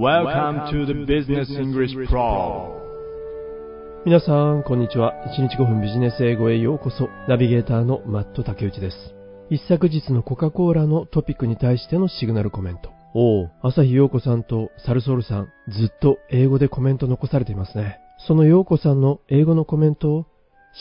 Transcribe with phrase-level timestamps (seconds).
[0.00, 2.80] Welcome to the Business English Pro
[4.06, 5.12] 皆さん、こんにちは。
[5.38, 7.10] 1日5分ビジネス英語へようこそ。
[7.28, 8.96] ナビゲーターのマット竹内です。
[9.50, 12.88] 一昨日のコカ・コーラのトピックに対してのシグナルコメント。
[13.12, 17.98] おお、朝日陽子さんとサルソールさん、ずっと英語でコメント残されていますね。
[18.26, 20.26] その陽子さんの英語のコメントを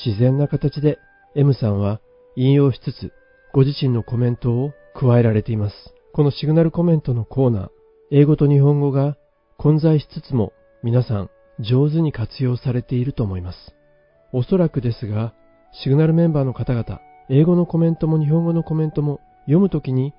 [0.06, 0.98] 自然な形で
[1.36, 2.00] M さんは
[2.38, 3.12] 引用しつつ、
[3.54, 5.76] ご自身のコメントを加えられています。
[6.14, 7.70] このシグナルコメントのコーナー、
[8.12, 9.18] 英語と日本語が
[9.58, 10.52] 混在しつつも
[10.82, 13.76] 皆さん上手に活用されていると思います。
[14.34, 15.36] おそらくですが、
[15.84, 20.16] シグナルメンバーの方々、英語のコメントも日本語のコメントも読むときに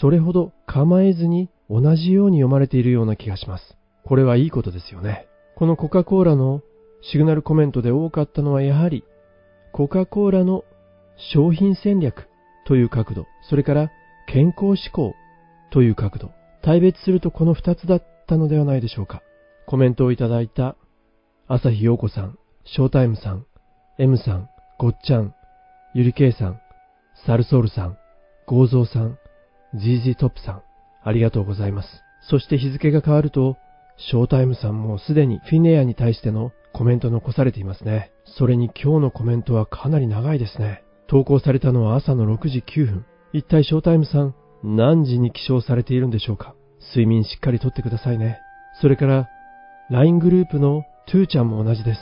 [0.00, 3.76] それほど構えずに同じように読まれているような気がします。
[4.04, 5.26] これはいいことですよね。
[5.56, 6.60] このコカ・コーラの
[7.00, 9.02] シグナルコメントで多かったのはやはり
[9.72, 10.62] コカ・コーラの
[11.34, 12.28] 商品戦略
[12.66, 13.90] という角度、それから
[14.28, 15.14] 健康志向
[15.72, 16.30] という角度、
[16.62, 19.22] 大別するとこの二つだったのではないでしょうか。
[19.66, 20.76] コメントをいただいた、
[21.48, 23.46] 朝日陽子さん、ショータイムさん、
[23.98, 25.34] M さん、ごっちゃん、
[25.94, 26.60] ゆりけいさん、
[27.26, 27.98] サルソールさん、
[28.46, 29.18] ゴーゾーさん、
[29.74, 30.62] ZZ トップさん、
[31.04, 31.88] ありがとうございます。
[32.28, 33.56] そして日付が変わると、
[33.96, 38.12] ショータイムさんもすでにフィネアに対してのコメント残されていますね。
[38.24, 40.82] それに今日のコメントはかなり長いですね。
[41.08, 43.04] 投稿されたのは朝の6時9分。
[43.32, 46.54] 一体ショータイムさん、何時に起床されているんでしょうか？
[46.90, 48.38] 睡眠しっかりとってくださいね。
[48.80, 49.28] それから、
[49.90, 52.00] LINE グループのトゥーちゃんも同じです。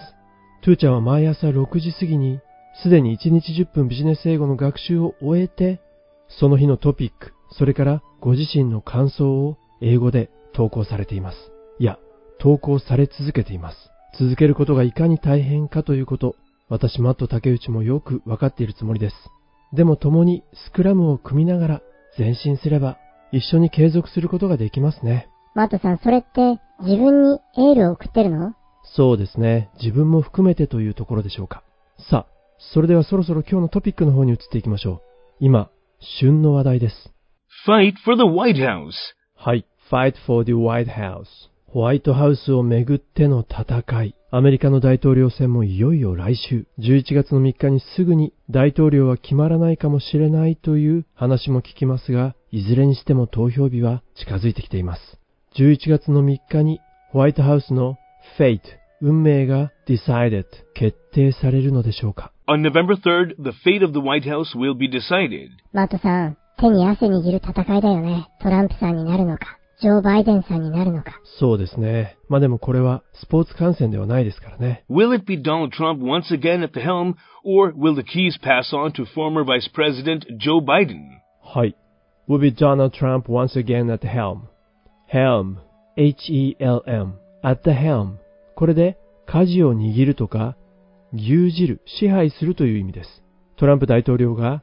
[0.62, 2.40] トゥーちゃんは毎朝6時過ぎに、
[2.82, 5.80] すでに1日10分ビジネス英語の学習を終えて、
[6.28, 11.36] その日のトピック、それからご自身の感想を英語で投稿されています。
[11.78, 11.98] いや、
[12.38, 13.76] 投稿され続けています。
[14.18, 16.36] 続けることがいかに大変かということ、
[16.68, 19.16] 私マット竹内もよくわかっているつもりです。
[19.72, 21.82] でも共にスクラムを組みながら
[22.18, 22.98] 前進すれば
[23.32, 25.28] 一緒に継続することができますね。
[25.54, 28.54] マットさん、それって自分にエールを送ってるの？
[28.94, 29.70] そうですね。
[29.80, 31.62] 自分も含めてというところでしょうか。
[32.10, 32.32] さあ、
[32.72, 35.00] それではそろそろ今日のトピックの方に移っていきましょう。
[35.40, 35.70] 今、
[36.22, 37.12] 旬の話題です。
[37.66, 38.92] Fight for the White House.
[39.36, 39.66] はい。
[39.90, 41.49] Fight for the White House。
[41.72, 44.16] ホワイトハウスをめぐっての戦い。
[44.32, 46.66] アメリカの大統領選もいよいよ来週。
[46.80, 55.00] 11月の3日にすぐに大統領は決まらないかもしれないという話も聞きますが、いずれにしても投票日は近づいてきています。
[55.56, 56.80] 11月の3日に
[57.12, 57.96] ホワイトハウスの
[58.36, 58.58] Fate、
[59.00, 62.32] 運命が decided、決定されるのでしょうか。
[62.48, 65.50] On November 3rd, the fate of the White House will be decided.
[65.72, 68.28] マットさん、手に汗握る戦いだよね。
[68.42, 71.20] トランプさんになるのか、ジョー・バイデンさんになるのか。
[71.38, 72.16] そうですね。
[72.28, 74.84] まあでもこれはスポーツ観戦ではないですからね。
[74.90, 77.14] Will it be Donald Trump once again at the helm,
[77.44, 80.96] or will the keys pass on to former Vice President Joe Biden?
[81.42, 81.76] はい。
[82.28, 84.50] will be Donald Trump once again at the helm.
[85.10, 85.58] helm,
[85.96, 88.16] h-e-l-m, at the helm.
[88.54, 90.56] これで、舵を握るとか、
[91.12, 93.22] 牛耳る、支配するという意味です。
[93.56, 94.62] トランプ大統領が、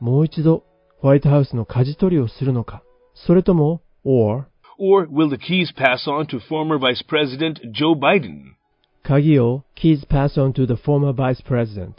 [0.00, 0.64] もう一度、
[0.98, 2.82] ホワイトハウスの舵取りをするのか、
[3.14, 4.46] それとも、or,
[4.84, 8.56] Or will the keys pass on to former Vice President Joe Biden?
[9.04, 11.92] 鍵を keys pass on to the former vice president.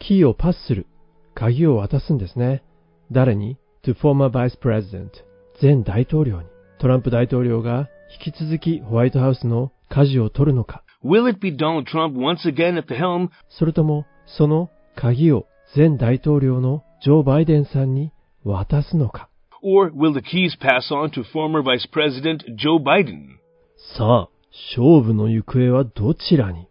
[0.00, 0.88] キーをパスする。
[1.36, 2.64] 鍵を渡すんですね。
[3.12, 5.10] 誰に ?to former vice president.
[5.62, 6.48] 前大統領に。
[6.80, 7.88] トランプ大統領が
[8.24, 10.82] 引き続きホワイトハウスの舵を取るのか。
[11.04, 15.46] Will it be Donald Trump once again at the helm, それともその鍵を
[15.76, 18.10] 前大統領のジョー・バイデンさんに
[18.42, 19.28] 渡すのか。
[19.64, 23.38] Or will the keys pass on to former Vice President Joe Biden?
[23.96, 24.28] さあ、
[24.76, 26.68] 勝負の行方はどちらに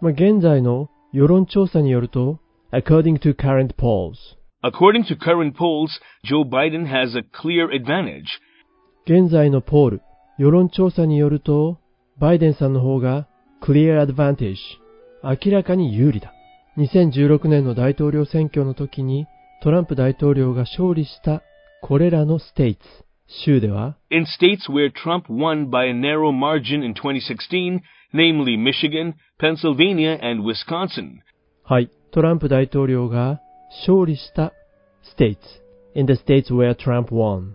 [0.00, 2.40] まあ、現在の世論調査によると、
[2.72, 4.14] according to current polls,
[4.62, 8.24] According to current polls, Joe Biden has a clear advantage.
[9.06, 10.02] 現在のポール、
[10.38, 11.78] 世論調査によると、
[12.18, 13.28] バイデンさんの方が
[13.62, 14.56] clear advantage、
[15.22, 16.32] 明らかに有利だ。
[16.76, 19.26] 2016年の大統領選挙の時に
[19.62, 21.42] トランプ大統領が勝利した
[21.82, 22.82] これらのステイツ、
[23.44, 27.80] 州では In states where Trump won by a narrow margin in 2016,
[28.12, 31.20] namely Michigan, Pennsylvania, and Wisconsin,
[31.64, 33.40] はい、トランプ大統領が
[33.86, 34.52] 勝利した
[35.16, 35.38] states,
[35.94, 37.54] in the states where Trump won.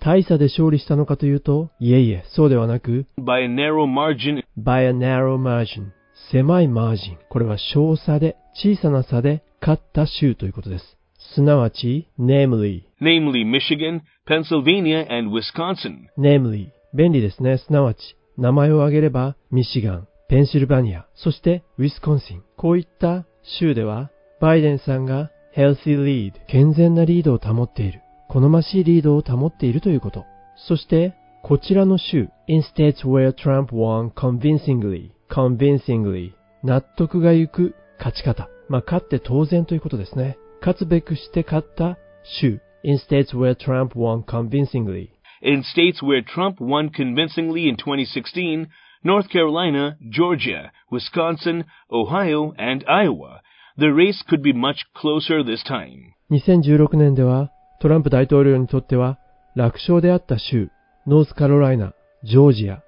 [0.00, 5.90] 大差で勝利したのかというと、いえいえ、そうではなく、by a narrow margin, by a narrow margin
[6.30, 7.18] 狭いマージン。
[7.28, 10.96] これは小差で、小さな差で勝った州ということです。
[11.34, 16.06] すなわち、namely, namely Michigan, Pennsylvania, and Wisconsin.
[16.18, 17.58] namely 便利ですね。
[17.58, 17.98] すなわち、
[18.36, 22.42] 名前を挙げれば、ミシガン、ペンシルバニア、そしてウィスコンシン。
[22.56, 23.26] こういった
[23.58, 28.00] 州では、バイデンさんが healthy lead、健全なリードを保っている。
[28.28, 30.24] 好ましいリードを保っているということ。
[30.68, 36.32] そして、こちらの州、in states where Trump won convincingly, convincingly,
[36.62, 38.48] 納得がいく勝ち方。
[38.68, 40.38] まあ、勝って当然ということですね。
[40.60, 45.08] 勝つべくして勝った州、in states where Trump won convincingly.
[45.42, 48.68] In states where Trump won convincingly in 2016,
[49.02, 53.40] North Carolina, Georgia, Wisconsin, Ohio, and Iowa,
[53.78, 56.12] the race could be much closer this time.
[56.30, 59.18] 2016年ではトランプ大統領にとっては
[59.56, 60.68] 楽勝であった州、
[61.06, 62.82] ノースカロライナ、ジョージア、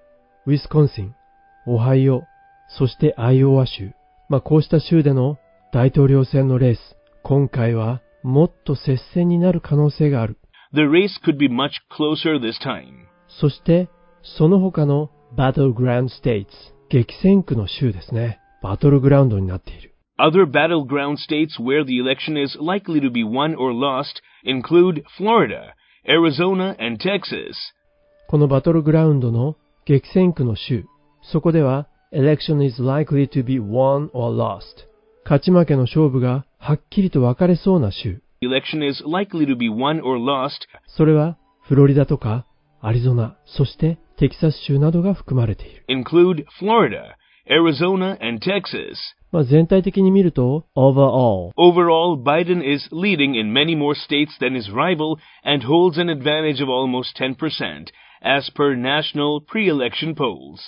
[0.46, 1.14] ウィスコンシン、
[1.66, 2.24] オハイオ、
[2.68, 3.92] そしてアイオワ州。
[4.28, 5.38] まあこうした州での
[5.72, 6.78] 大統領選のレース、
[7.32, 10.36] 今回はもっと接戦になる可能性がある。
[10.74, 13.06] The race could be much closer this time.
[13.40, 13.88] そして、
[14.22, 16.52] その他のバトルグラウンドステイツ、
[16.90, 18.38] 激戦区の州ですね。
[18.62, 19.94] バトルグラウンドになっている。
[20.20, 25.72] Other battleground states where the election is likely to be won or lost include Florida,
[26.06, 27.56] Arizona, and Texas.
[28.28, 29.56] このバトルグラウンドの
[29.86, 30.84] 激戦区の州、
[31.22, 34.91] そこでは election is likely to be won or lost
[35.24, 38.22] 勝ち負けの勝負がはっきりと分かれそうな州。
[40.86, 42.46] それはフロリダとか
[42.80, 45.84] アリゾナ、そしてテキサス州などが含まれている。
[45.88, 47.14] include Florida,
[47.48, 48.96] Arizona, and Texas.
[49.30, 55.98] まあ、全体的に見ると overall Overall, Biden is leading in many more states than his rival and holds
[55.98, 57.36] an advantage of almost 10%,
[58.22, 60.60] as per national pre-election polls.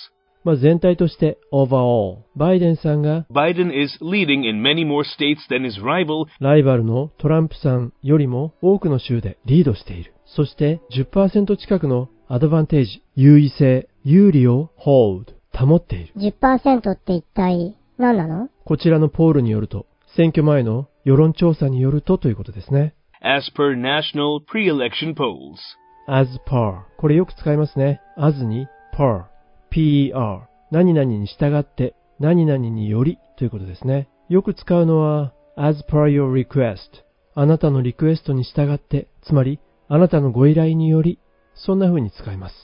[0.45, 10.13] まあ、全体として overall バイデンさんが Biden is leading in many more states than his rival ライバルのトランプさんよりも多くの州でリードしている。
[10.25, 16.13] そして10%近くのアドバンテージ、優位性、有利を hold、保っている。
[16.15, 18.49] 10%って一体何なの？
[18.65, 22.93] こちらのポールによると、選挙前の世論調査によるとということですね。
[23.21, 25.57] as per national pre-election polls.
[26.07, 28.01] as per これよく使いますね。
[28.17, 29.23] as に per
[29.75, 34.07] per 何々に従って何々によりということですね。
[34.29, 36.77] よく使うのは as per your request
[37.33, 41.19] あなたのリクエストに従ってつまりあなたのご依頼により
[41.53, 42.55] そんな風に使います。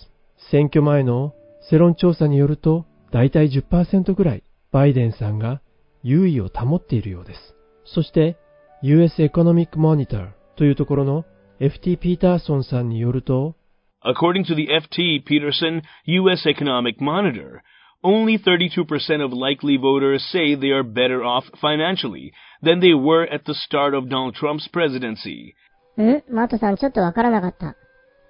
[0.52, 1.34] 選挙前の
[1.70, 5.62] 世論調査によるとだいたい10%ぐらいバイデンさんが
[6.04, 7.40] 優位を保っているようです。
[7.86, 8.38] そして
[8.82, 11.26] US Economic Monitor というところの
[11.60, 13.56] FT ピーターソンさんによると
[14.03, 16.47] According to the FT Peterson U.S.
[16.47, 17.63] Economic Monitor,
[18.05, 22.33] only 32% of likely voters say they are better off financially
[22.63, 25.55] than they were at the start of Donald Trump's presidency.
[25.99, 27.75] んマトさんちょっとわからなかった。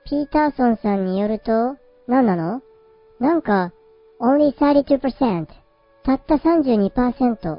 [0.09, 1.77] ピーターソンさんによると、
[2.07, 2.63] 何なの
[3.19, 3.73] なんか、
[4.21, 5.47] only 32%。
[6.05, 7.59] たった32%。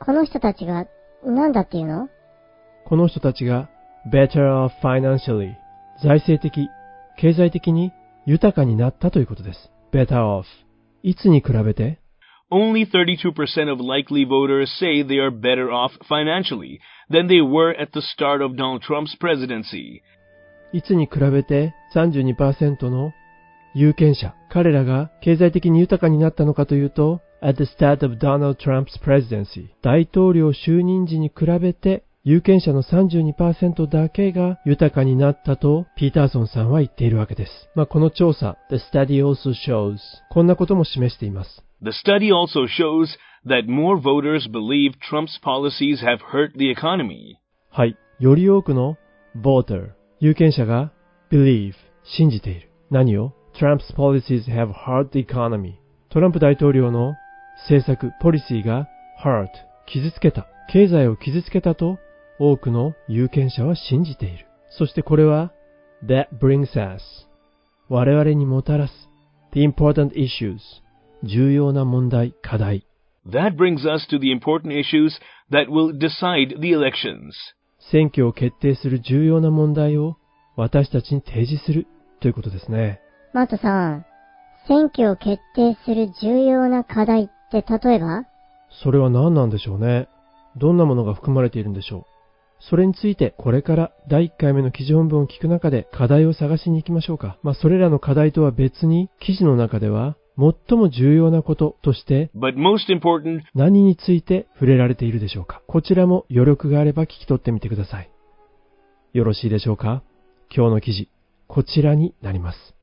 [0.00, 0.86] この人たちが、
[1.24, 2.08] なんだっていうの
[2.84, 3.70] この人たちが
[4.12, 5.54] better off financially
[6.02, 6.68] 財政的、
[7.19, 7.91] 経済的に
[8.25, 9.69] 豊かになったということです。
[9.91, 10.45] better off
[11.03, 11.99] いつに比べて
[12.49, 16.79] Only 32% of likely voters say they are better off financially
[17.11, 20.01] than they were at the start of Donald Trump's presidency.
[20.71, 23.11] いつに比べて32%の
[23.75, 37.51] 有権者、彼らが経済的に豊かになったのかというと、at the start of Donald Trump's presidency 大統領就任時に比べて有権者の32%だけが豊かになったとピーターソンさんは言っているわけです。
[37.75, 39.97] まあ、この調査、The study also shows
[40.29, 41.63] こんなことも示しています。
[41.81, 43.07] The study also shows
[43.47, 47.35] that more voters believe Trump's policies have hurt the economy.
[47.69, 47.97] はい。
[48.19, 48.97] より多くの
[49.41, 50.91] voter 有権者が
[51.31, 51.71] believe
[52.03, 52.69] 信じている。
[52.91, 55.75] 何を Trump's policies have hurt the economy
[56.09, 57.13] トランプ大統領の
[57.63, 58.89] 政策、ポリシーが
[59.23, 59.47] hurt
[59.87, 60.47] 傷つけた。
[60.71, 61.97] 経済を傷つけたと
[62.39, 64.47] 多くの有権者は信じている。
[64.77, 65.51] そしてこれは
[66.05, 67.03] that brings us
[67.89, 68.93] 我々にもたらす
[69.53, 70.57] the important issues
[71.23, 72.85] 重要な問題、課題。
[73.27, 75.11] That brings us to the important issues
[75.51, 77.33] that will decide the elections.
[77.91, 80.15] 選挙を決定する重要な問題を
[80.55, 81.87] 私たちに提示する
[82.21, 83.01] ということですね。
[83.33, 84.05] マートさん、
[84.67, 88.23] 選挙を決定する重要な課題って例えば？
[88.83, 90.07] それは何なんでしょうね。
[90.57, 92.05] どんなものが含まれているんでしょう。
[92.59, 97.37] それについてこれから第1回目の記事本文を聞く中で課題を探しに行きましょうか。
[97.41, 102.31] まあそれらの課題とは別に記事の中では最も重要なこととして
[103.53, 105.61] 何について触れられているでしょうか。
[105.67, 108.09] こちらも余力があれば聞き取ってみてください。
[109.13, 110.03] よろしいでしょうか
[110.55, 111.09] 今日の記事、
[111.47, 112.75] こちらになります。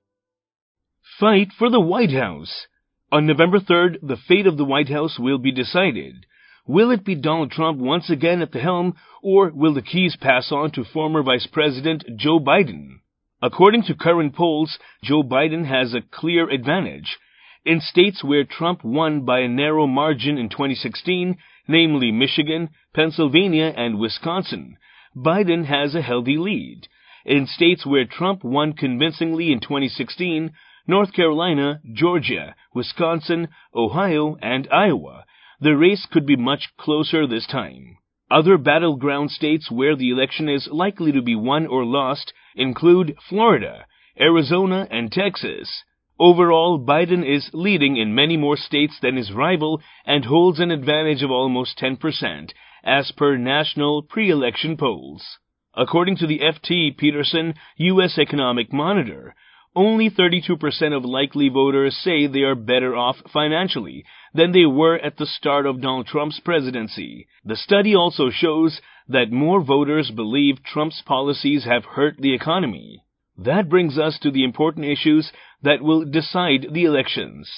[1.18, 2.68] fight for the White House.
[3.10, 6.26] On November 3rd, the fate of the White House will be decided.
[6.68, 10.50] Will it be Donald Trump once again at the helm, or will the keys pass
[10.50, 12.98] on to former Vice President Joe Biden?
[13.40, 17.18] According to current polls, Joe Biden has a clear advantage.
[17.64, 21.36] In states where Trump won by a narrow margin in 2016,
[21.68, 24.76] namely Michigan, Pennsylvania, and Wisconsin,
[25.16, 26.88] Biden has a healthy lead.
[27.24, 30.50] In states where Trump won convincingly in 2016,
[30.88, 35.24] North Carolina, Georgia, Wisconsin, Ohio, and Iowa,
[35.60, 37.96] the race could be much closer this time.
[38.30, 43.86] Other battleground states where the election is likely to be won or lost include Florida,
[44.18, 45.84] Arizona, and Texas.
[46.18, 51.22] Overall, Biden is leading in many more states than his rival and holds an advantage
[51.22, 55.38] of almost 10%, as per national pre-election polls.
[55.74, 58.18] According to the FT Peterson U.S.
[58.18, 59.34] Economic Monitor,
[59.76, 64.04] only 32% of likely voters say they are better off financially
[64.34, 67.28] than they were at the start of Donald Trump's presidency.
[67.44, 73.04] The study also shows that more voters believe Trump's policies have hurt the economy.
[73.38, 75.30] That brings us to the important issues
[75.62, 77.50] that will decide the elections.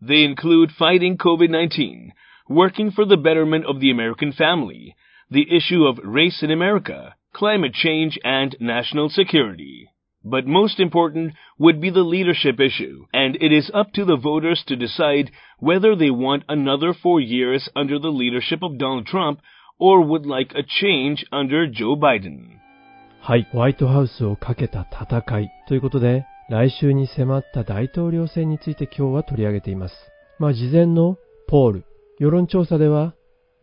[0.00, 2.08] They include fighting COVID-19,
[2.48, 4.96] working for the betterment of the American family,
[5.30, 9.90] the issue of race in America, climate change, and national security.
[10.28, 14.64] But most important would be the leadership issue, and it is up to the voters
[14.66, 15.30] to decide
[15.60, 19.38] whether they want another four years under the leadership of Donald Trump
[19.78, 22.58] or would like a change under Joe Biden.
[23.20, 29.94] はい、ホワイトハウスをかけた戦いということで、来週に迫った大統領選について今日は取り上げています。
[30.40, 31.84] まあ事前のポール、
[32.18, 33.14] 世論調査では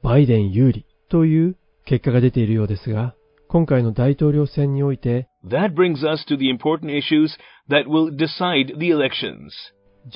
[0.01, 3.15] バイデン有利という結果が出ているようですが、
[3.49, 7.36] 今回の大統領選において That brings us to the important issues
[7.68, 9.50] that will decide the elections.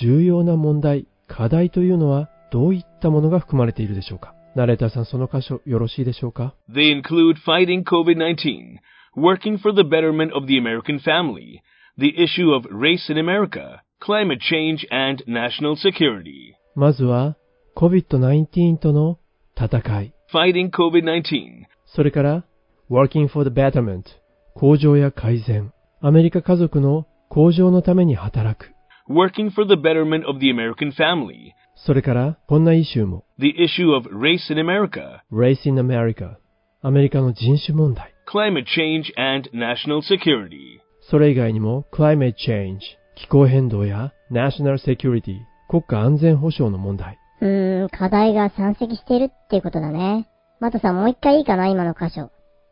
[0.01, 8.79] 重要な問題、課題というのはどういったものが含まれているでしょうかナレーターさんその箇所よろしいでしょうか They include fighting COVID-19,
[9.17, 11.63] working for the betterment of the American family,
[11.99, 16.55] the issue of race in America, climate change, and national security.
[16.75, 17.37] まずは
[17.77, 19.19] COVID-19 との
[19.57, 22.45] 戦い、 Fighting COVID-19, それから
[22.91, 24.03] Working for the Betterment
[24.60, 25.72] 向上や改善、
[26.02, 28.74] アメリカ家族の向上のために働く、
[29.08, 35.70] working for the betterment of the American family, それからこんなイシューも the issue of race in America, Race
[35.70, 36.38] in America
[36.82, 40.80] アメリカの人種問題、climate change, and national security.
[41.02, 42.80] それ以外にも Climate Change
[43.16, 45.36] 気候変動や National Security
[45.70, 50.28] 国家安全保障の問題、うーん、課題が山積してるっていうことだね。
[50.60, 52.32] マトさんもう一回いいかな今の箇所。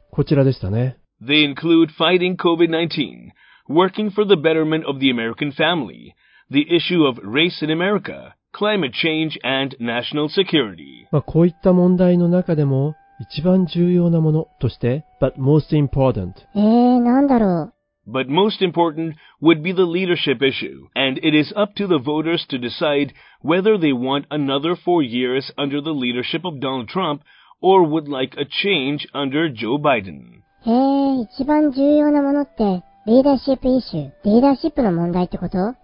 [0.09, 0.97] こちらでしたね。
[1.24, 3.30] They include fighting COVID-19,
[3.68, 6.14] working for the betterment of the American family,
[6.50, 11.06] the issue of race in America, climate change, and national security.
[11.12, 17.72] まあ、こういった問題の中でも一番重要なものとして、but most important えー、なんだろ
[18.06, 22.44] But most important would be the leadership issue, and it is up to the voters
[22.48, 23.12] to decide
[23.42, 27.22] whether they want another four years under the leadership of Donald Trump
[27.60, 30.42] or would like a change under Joe Biden.
[30.67, 35.75] へー、一番重要なものって、リーダーシップイシュー、リーダーシップの問題ってこと？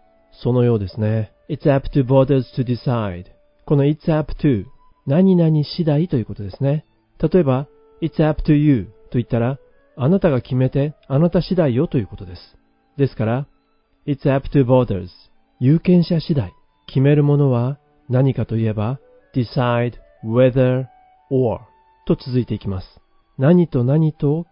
[0.42, 1.32] そのようですね。
[1.50, 3.26] It's up to voters to decide
[3.66, 4.66] この It's up to
[5.06, 6.86] 何々次第ということですね。
[7.22, 7.68] 例えば
[8.02, 9.60] It's up to you と言ったら
[9.98, 12.42] あなたが決めてあなた次第よということです。
[12.98, 13.48] ですから
[14.08, 15.10] It's up to voters
[15.60, 16.54] 有権者次第
[16.88, 17.78] 決めるものは
[18.10, 19.00] 何かといえば
[19.36, 19.94] decide
[20.26, 20.86] whether
[21.30, 21.60] or
[22.08, 22.88] と続いていきます。
[23.38, 24.48] 何と何と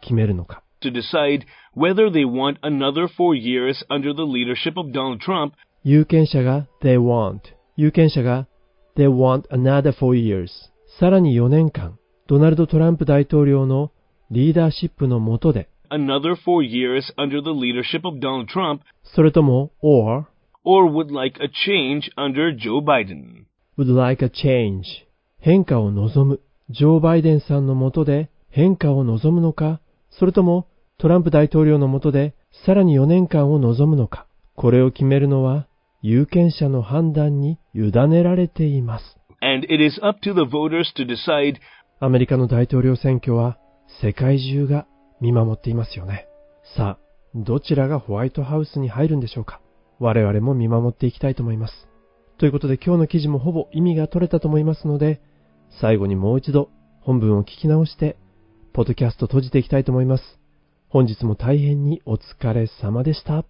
[0.00, 0.62] 決めるのか。
[0.80, 5.52] to decide whether they want another four years under the leadership of Donald Trump
[5.84, 7.40] 有権者が they want
[7.76, 8.46] 有権者が
[8.96, 10.48] they want another four years
[10.98, 13.92] さらに4年間ドナルド・トランプ大統領の
[14.30, 18.80] リーダーシップの下で another four years under the leadership of Donald Trump
[19.14, 20.26] それとも or
[20.64, 23.44] or would like a change under Joe Biden.
[23.78, 24.82] would like a change
[25.38, 26.40] 変化を望む
[26.70, 29.80] ジョー・バイデンさんの下で変化を望むのか
[30.10, 30.66] それとも
[30.98, 32.34] トランプ大統領の下で
[32.66, 35.66] さらに4年間を望むのかこれを決めるのは
[36.02, 39.04] 有権者の判断に委ねられています
[42.00, 43.58] アメリカの大統領選挙は
[44.02, 44.86] 世界中が
[45.20, 46.26] 見守っていますよね。
[46.76, 46.98] さあ、
[47.34, 49.60] どちらがホワイトハウスに入るんでしょうか
[49.98, 51.88] 我々も見守っていきたいと思います。
[52.38, 55.20] ということで今日の記事もほぼ意味が取れたと思いますので、
[55.80, 58.16] 最後にもう一度本文を聞き直して、
[58.79, 60.23] ポッドキャスト閉じていきたいと思います。
[60.89, 63.45] 本日も大変にお疲れ様でした。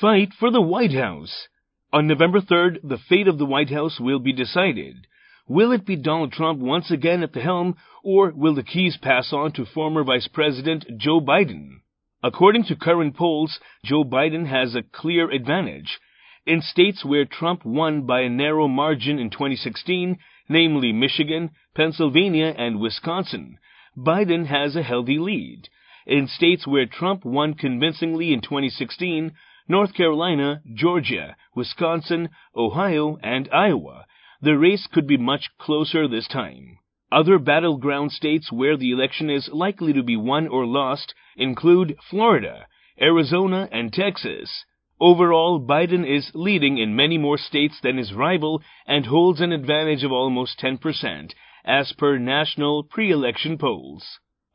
[0.00, 1.48] fight for the White House.
[1.92, 5.06] On November 3rd, the fate of the White House will be decided.
[5.46, 9.32] Will it be Donald Trump once again at the helm, or will the keys pass
[9.32, 11.80] on to former Vice President Joe Biden?
[12.22, 16.00] According to current polls, Joe Biden has a clear advantage.
[16.46, 22.80] In states where Trump won by a narrow margin in 2016, namely Michigan, Pennsylvania, and
[22.80, 23.58] Wisconsin,
[23.97, 25.67] Biden has a healthy lead.
[26.05, 29.31] In states where Trump won convincingly in 2016,
[29.67, 34.05] North Carolina, Georgia, Wisconsin, Ohio, and Iowa,
[34.41, 36.79] the race could be much closer this time.
[37.11, 42.67] Other battleground states where the election is likely to be won or lost include Florida,
[43.01, 44.65] Arizona, and Texas.
[44.99, 50.03] Overall, Biden is leading in many more states than his rival and holds an advantage
[50.03, 51.33] of almost 10%,
[51.69, 54.03] as per national pre-election polls.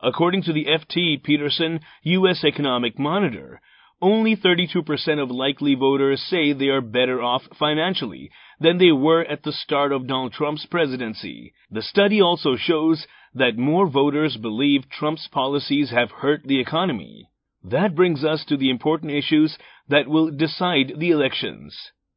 [0.00, 2.44] According to the FT Peterson U.S.
[2.44, 3.61] Economic Monitor,
[4.02, 9.44] only 32% of likely voters say they are better off financially than they were at
[9.44, 11.54] the start of Donald Trump's presidency.
[11.71, 17.30] The study also shows that more voters believe Trump's policies have hurt the economy.
[17.62, 19.56] That brings us to the important issues
[19.88, 21.76] that will decide the elections.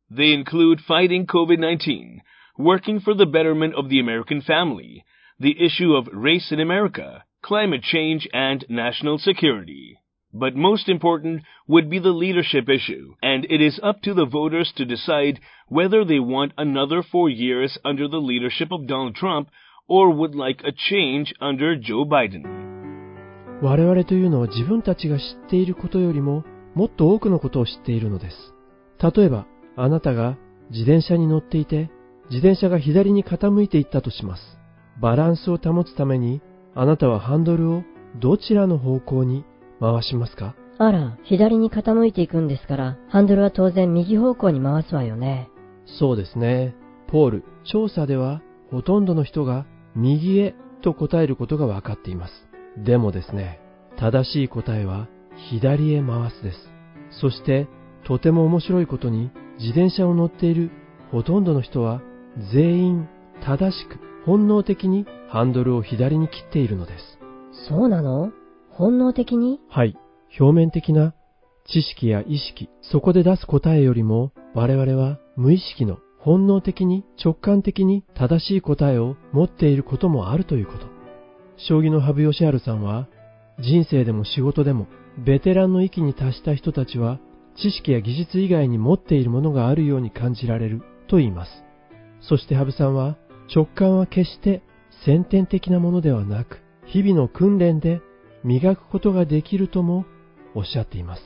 [0.10, 2.22] They include fighting COVID-19,
[2.59, 5.05] working for the betterment of the American family,
[5.39, 9.99] the issue of race in America, climate change, and national security.
[10.33, 14.73] But most important would be the leadership issue, and it is up to the voters
[14.77, 19.51] to decide whether they want another four years under the leadership of Donald Trump
[19.89, 22.63] or would like a change under Joe Biden.
[23.61, 26.45] 我々というのは自分たちが知っていることよりも
[26.75, 28.55] もっと多くのことを知っているのです。
[29.01, 30.37] 例えば、あなたが
[30.71, 31.91] 自転車に乗っていて、
[32.30, 34.42] 自転車が左に傾いていったとします。
[35.02, 36.42] バランスを保つために、
[36.76, 37.84] あなたはハンドルを
[38.20, 39.46] どちらの方向に
[39.80, 40.56] 回しますか？
[40.80, 45.50] あら、左に傾いていくんですから、ハンドルは当然右方向に回すわよね。
[46.00, 46.76] そうですね。
[47.08, 49.66] ポール、調査ではほとんどの人が
[49.96, 52.34] 右へと答えることが分かっています。
[52.84, 53.60] でもですね、
[53.98, 55.08] 正しい答えは
[55.50, 56.58] 左へ回すです。
[57.22, 57.68] そして、
[58.06, 60.70] とても面白いことに、自転車を乗っている
[61.12, 62.02] ほとんどの人は
[62.52, 63.10] 全員
[63.44, 67.20] 正しく本能的にハンドルを左に切っているのです。
[67.68, 68.32] そうなの？
[68.72, 69.60] 本能的に？
[69.70, 69.98] はい。
[70.40, 71.14] 表面的な
[71.66, 80.88] 知識や意識、そこで出す答えよりも、我々は無意識の本能的に直感的に正しい答えを持っていることもあるということ。
[81.58, 83.08] 将棋の羽生善治さんは、
[83.60, 84.88] 人生でも仕事でも、
[85.26, 87.20] ベテランの域に達した人たちは、
[87.56, 91.52] 知識や技術以外に持っているものがあるように感じられると言います。
[92.22, 93.18] そして羽生さんは、
[93.54, 94.62] 直感は決して
[95.06, 98.02] 先天的なものではなく、日々の訓練で
[98.44, 100.06] 磨くことができるとも
[100.56, 101.22] おっしゃっています。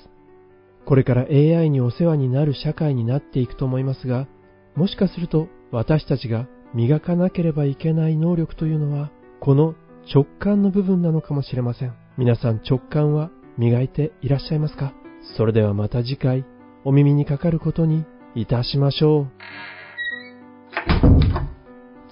[0.86, 4.28] これから AI にお世話になる社会になっていくと思いますが、
[4.76, 9.76] もしかすると私たちが磨かなければいけない能力というのは、この
[10.14, 11.94] 直感の部分なのかもしれません。
[12.18, 14.94] 皆さん直感は磨いていらっしゃいますか？
[15.38, 16.46] それではまた次回
[16.84, 19.41] お耳にかかることにいたしましょう。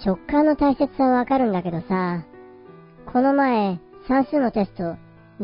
[0.06, 2.24] 直感の大切さはわかるんだけどさ、
[3.12, 4.96] この前、算数のテスト、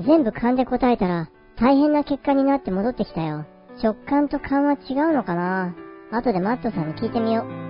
[0.02, 3.46] 全部勘で答えたら、大変な結果になって戻ってきたよ。
[3.84, 5.76] 直感と勘は違うのかな？
[6.12, 7.65] 後でマットさんに聞いてみよう。